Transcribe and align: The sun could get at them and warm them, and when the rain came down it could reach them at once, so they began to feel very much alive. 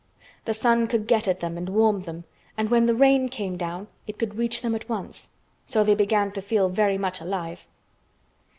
The 0.45 0.55
sun 0.55 0.87
could 0.87 1.05
get 1.05 1.27
at 1.27 1.41
them 1.41 1.59
and 1.59 1.69
warm 1.69 2.01
them, 2.01 2.23
and 2.57 2.71
when 2.71 2.87
the 2.87 2.95
rain 2.95 3.29
came 3.29 3.55
down 3.55 3.87
it 4.07 4.17
could 4.17 4.39
reach 4.39 4.63
them 4.63 4.73
at 4.73 4.89
once, 4.89 5.29
so 5.67 5.83
they 5.83 5.93
began 5.93 6.31
to 6.31 6.41
feel 6.41 6.69
very 6.69 6.97
much 6.97 7.21
alive. 7.21 7.67